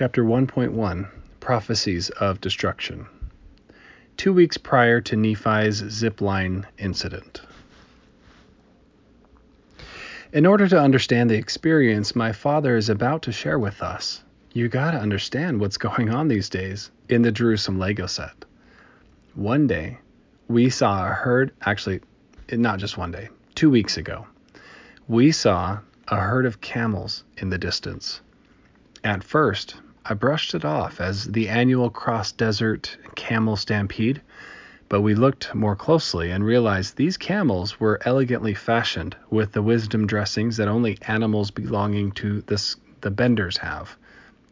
[0.00, 3.06] Chapter 1.1 Prophecies of Destruction.
[4.16, 7.42] Two weeks prior to Nephi's zipline incident.
[10.32, 14.22] In order to understand the experience my father is about to share with us,
[14.54, 18.46] you gotta understand what's going on these days in the Jerusalem Lego set.
[19.34, 19.98] One day,
[20.48, 22.00] we saw a herd, actually,
[22.50, 24.26] not just one day, two weeks ago,
[25.08, 28.22] we saw a herd of camels in the distance.
[29.04, 34.22] At first, I brushed it off as the annual cross desert camel stampede,
[34.88, 40.06] but we looked more closely and realized these camels were elegantly fashioned with the wisdom
[40.06, 43.96] dressings that only animals belonging to this, the benders have,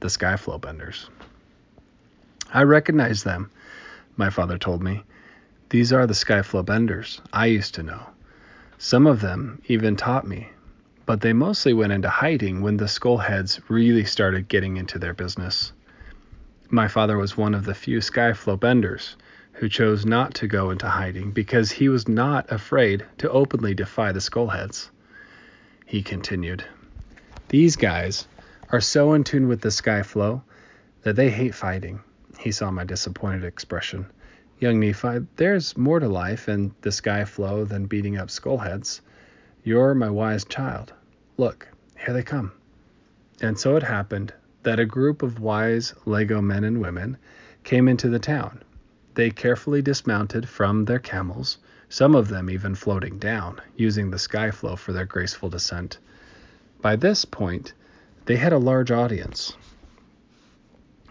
[0.00, 1.10] the Skyflow benders.
[2.52, 3.50] I recognize them,
[4.16, 5.02] my father told me.
[5.70, 8.10] These are the Skyflow benders I used to know.
[8.78, 10.50] Some of them even taught me,
[11.08, 15.72] but they mostly went into hiding when the skullheads really started getting into their business.
[16.68, 19.16] My father was one of the few Skyflow benders
[19.52, 24.12] who chose not to go into hiding because he was not afraid to openly defy
[24.12, 24.90] the skullheads.
[25.86, 26.62] He continued,
[27.48, 28.28] These guys
[28.70, 30.42] are so in tune with the Skyflow
[31.04, 32.00] that they hate fighting.
[32.38, 34.04] He saw my disappointed expression.
[34.60, 39.00] Young Nephi, there's more to life and the Skyflow than beating up skullheads.
[39.64, 40.92] You're my wise child.
[41.38, 41.68] Look,
[42.04, 42.50] here they come.
[43.40, 47.16] And so it happened that a group of wise Lego men and women
[47.62, 48.62] came into the town.
[49.14, 51.58] They carefully dismounted from their camels,
[51.88, 55.98] some of them even floating down, using the skyflow for their graceful descent.
[56.80, 57.72] By this point,
[58.26, 59.56] they had a large audience,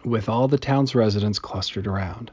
[0.03, 2.31] with all the town's residents clustered around.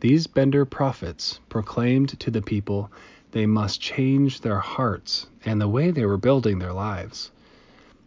[0.00, 2.90] These Bender prophets proclaimed to the people
[3.36, 7.30] they must change their hearts and the way they were building their lives.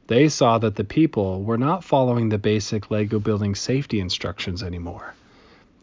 [0.07, 5.13] They saw that the people were not following the basic Lego building safety instructions anymore.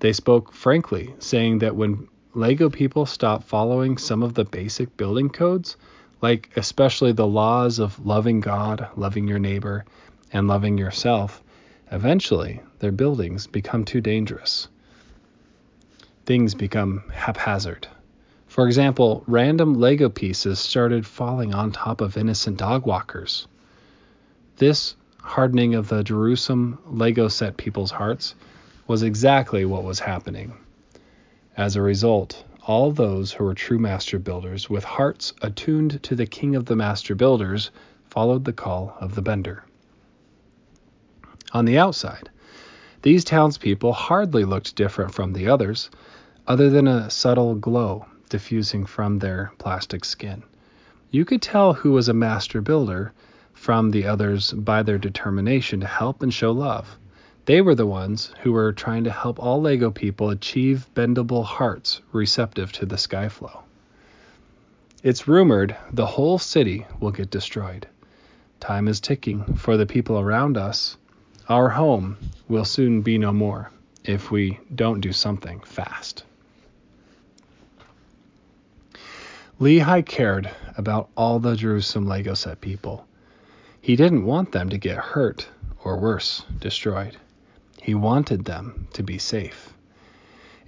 [0.01, 5.31] They spoke frankly, saying that when Lego people stop following some of the basic building
[5.31, 5.77] codes,
[6.21, 9.85] like especially the laws of loving God, loving your neighbor,
[10.33, 11.41] and loving yourself,
[11.93, 14.67] eventually their buildings become too dangerous.
[16.25, 17.87] Things become haphazard.
[18.57, 23.47] For example, random Lego pieces started falling on top of innocent dog walkers.
[24.57, 28.35] This hardening of the Jerusalem Lego set people's hearts
[28.87, 30.55] was exactly what was happening.
[31.55, 36.25] As a result, all those who were true master builders with hearts attuned to the
[36.25, 37.71] king of the master builders
[38.09, 39.65] followed the call of the bender.
[41.53, 42.31] On the outside,
[43.03, 45.91] these townspeople hardly looked different from the others,
[46.47, 50.43] other than a subtle glow diffusing from their plastic skin.
[51.11, 53.13] You could tell who was a master builder
[53.53, 56.99] from the others by their determination to help and show love.
[57.47, 62.01] They were the ones who were trying to help all Lego people achieve bendable hearts
[62.13, 63.63] receptive to the skyflow.
[65.03, 67.87] It's rumored the whole city will get destroyed.
[68.59, 70.97] Time is ticking for the people around us.
[71.49, 72.17] Our home
[72.49, 73.71] will soon be no more
[74.03, 76.25] if we don't do something fast.
[79.59, 83.07] Lehi cared about all the Jerusalem Lego set people.
[83.81, 85.49] He didn't want them to get hurt,
[85.83, 87.17] or worse, destroyed.
[87.81, 89.73] He wanted them to be safe.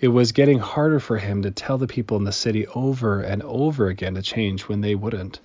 [0.01, 3.43] It was getting harder for him to tell the people in the city over and
[3.43, 5.41] over again to change when they wouldn't.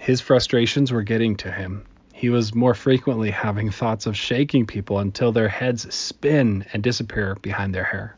[0.00, 1.84] His frustrations were getting to him.
[2.14, 7.36] He was more frequently having thoughts of shaking people until their heads spin and disappear
[7.42, 8.16] behind their hair.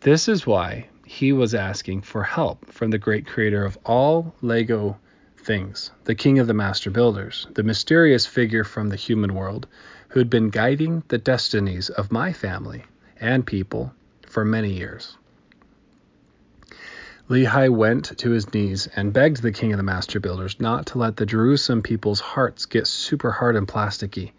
[0.00, 4.98] This is why he was asking for help from the great creator of all Lego
[5.38, 9.66] things, the king of the master builders, the mysterious figure from the human world
[10.08, 12.84] who had been guiding the destinies of my family
[13.18, 13.90] and people
[14.26, 15.16] for many years.
[17.30, 20.98] Lehi went to his knees and begged the king of the master builders not to
[20.98, 24.32] let the Jerusalem people's hearts get super hard and plasticky.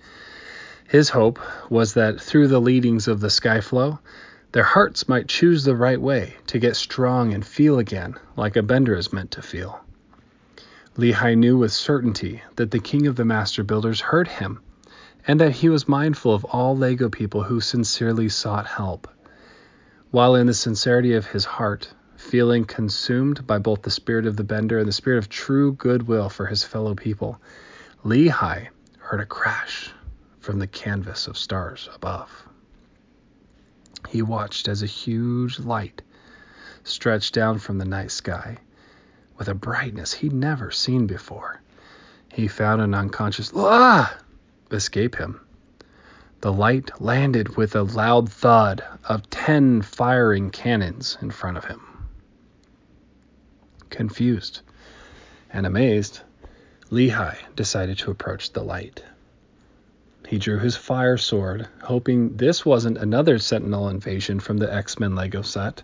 [0.87, 1.39] His hope
[1.71, 3.97] was that through the leadings of the Skyflow,
[4.51, 8.63] their hearts might choose the right way to get strong and feel again like a
[8.63, 9.79] bender is meant to feel.
[10.97, 14.59] Lehi knew with certainty that the king of the master builders heard him
[15.27, 19.07] and that he was mindful of all Lego people who sincerely sought help.
[20.11, 24.43] While in the sincerity of his heart, feeling consumed by both the spirit of the
[24.43, 27.39] bender and the spirit of true goodwill for his fellow people,
[28.03, 28.67] Lehi
[28.97, 29.91] heard a crash
[30.39, 32.29] from the canvas of stars above.
[34.07, 36.01] He watched as a huge light
[36.83, 38.57] stretched down from the night sky
[39.37, 41.61] with a brightness he'd never seen before.
[42.31, 44.17] He found an unconscious ah
[44.71, 45.41] escape him.
[46.41, 51.81] The light landed with a loud thud of ten firing cannons in front of him.
[53.89, 54.61] Confused
[55.51, 56.21] and amazed,
[56.91, 59.03] Lehi decided to approach the light.
[60.29, 65.15] He drew his fire sword, hoping this wasn't another Sentinel invasion from the X Men
[65.15, 65.81] Lego set.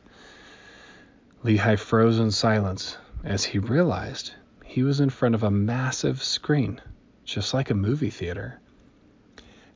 [1.44, 4.34] Lehi froze in silence as he realized
[4.64, 6.80] he was in front of a massive screen,
[7.24, 8.60] just like a movie theater.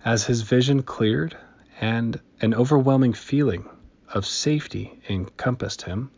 [0.06, 1.36] As his vision cleared
[1.82, 3.68] and an overwhelming feeling
[4.14, 6.12] of safety encompassed him,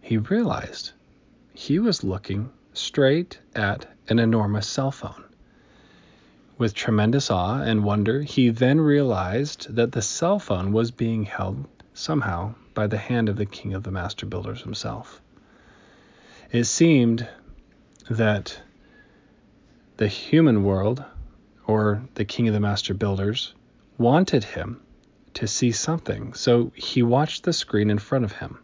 [0.00, 0.92] he realized
[1.52, 5.24] he was looking straight at an enormous cell phone.
[6.56, 11.66] With tremendous awe and wonder, he then realized that the cell phone was being held
[11.94, 15.20] somehow by the hand of the king of the master builders himself.
[16.52, 17.28] It seemed
[18.08, 18.60] that
[19.96, 21.04] the human world,
[21.66, 23.52] or the king of the master builders,
[23.98, 24.80] wanted him
[25.34, 28.58] to see something, so he watched the screen in front of him.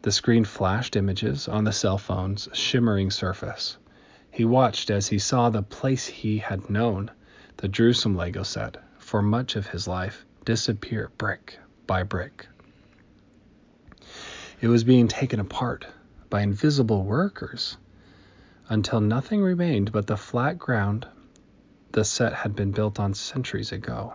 [0.00, 3.76] The screen flashed images on the cell phone's shimmering surface.
[4.34, 7.12] He watched as he saw the place he had known,
[7.58, 12.48] the Jerusalem Lego set, for much of his life, disappear brick by brick.
[14.60, 15.86] It was being taken apart
[16.30, 17.76] by invisible workers
[18.68, 21.06] until nothing remained but the flat ground
[21.92, 24.14] the set had been built on centuries ago.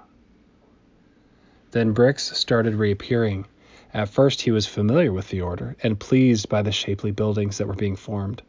[1.72, 3.46] Then bricks started reappearing.
[3.94, 7.70] At first, he was familiar with the order and pleased by the shapely buildings that
[7.70, 8.42] were being formed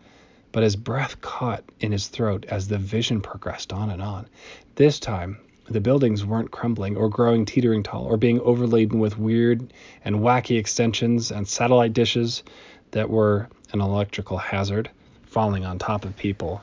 [0.53, 4.27] but his breath caught in his throat as the vision progressed on and on.
[4.75, 5.39] This time,
[5.69, 9.73] the buildings weren't crumbling or growing teetering tall or being overladen with weird
[10.05, 12.43] and wacky extensions and satellite dishes
[12.91, 14.91] that were an electrical hazard
[15.27, 16.63] falling on top of people.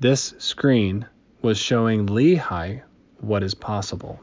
[0.00, 1.06] This screen
[1.42, 2.82] was showing Lehi
[3.20, 4.20] what is possible,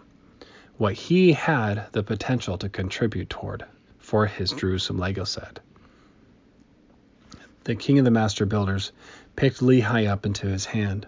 [0.77, 3.63] what he had the potential to contribute toward
[3.99, 5.59] for his Jerusalem Lego set
[7.63, 8.91] the king of the master builders,
[9.35, 11.07] picked Lehi up into his hand.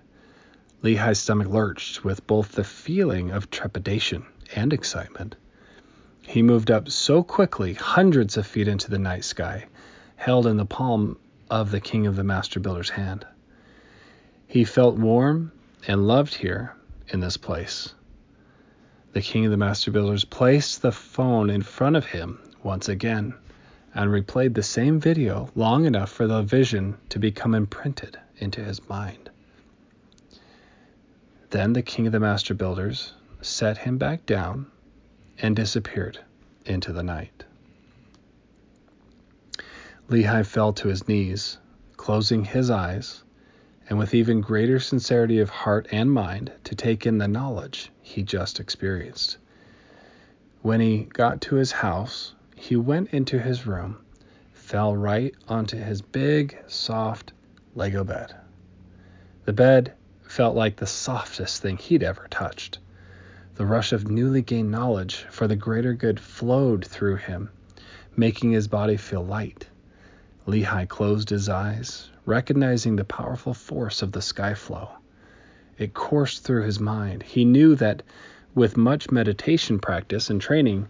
[0.83, 5.35] Lehi's stomach lurched with both the feeling of trepidation and excitement.
[6.21, 9.65] He moved up so quickly, hundreds of feet into the night sky,
[10.15, 11.17] held in the palm
[11.49, 13.25] of the king of the master builder's hand.
[14.47, 15.51] He felt warm
[15.87, 16.75] and loved here
[17.09, 17.93] in this place.
[19.13, 23.33] The king of the master builders placed the phone in front of him once again
[23.93, 28.87] and replayed the same video long enough for the vision to become imprinted into his
[28.89, 29.29] mind.
[31.51, 34.67] Then the king of the master builders set him back down
[35.39, 36.19] and disappeared
[36.65, 37.43] into the night.
[40.09, 41.57] Lehi fell to his knees,
[41.97, 43.23] closing his eyes,
[43.89, 48.23] and with even greater sincerity of heart and mind to take in the knowledge he
[48.23, 49.37] just experienced.
[50.61, 53.97] When he got to his house, he went into his room,
[54.53, 57.33] fell right onto his big, soft
[57.75, 58.33] Lego bed.
[59.43, 62.79] The bed felt like the softest thing he'd ever touched.
[63.55, 67.49] The rush of newly gained knowledge for the greater good flowed through him,
[68.15, 69.67] making his body feel light.
[70.47, 74.87] Lehi closed his eyes, recognizing the powerful force of the sky flow.
[75.77, 77.23] It coursed through his mind.
[77.23, 78.03] He knew that
[78.55, 80.87] with much meditation practice and training,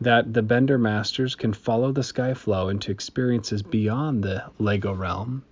[0.00, 5.42] that the Bender Masters can follow the sky flow into experiences beyond the Lego realm.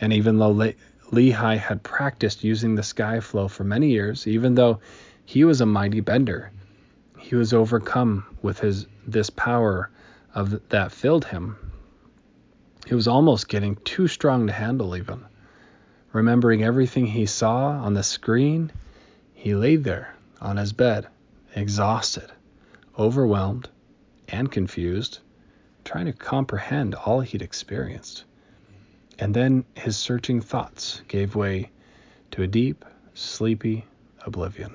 [0.00, 0.74] And even though Le-
[1.10, 4.80] Lehi had practiced using the sky flow for many years, even though
[5.24, 6.52] he was a mighty bender,
[7.18, 9.90] he was overcome with his this power
[10.34, 11.56] of that filled him.
[12.86, 15.24] He was almost getting too strong to handle even.
[16.12, 18.70] Remembering everything he saw on the screen,
[19.34, 21.08] he lay there on his bed,
[21.54, 22.30] exhausted
[22.98, 23.68] overwhelmed
[24.28, 25.20] and confused,
[25.84, 28.24] trying to comprehend all he'd experienced.
[29.18, 31.70] And then his searching thoughts gave way
[32.32, 32.84] to a deep,
[33.14, 33.84] sleepy
[34.24, 34.74] oblivion.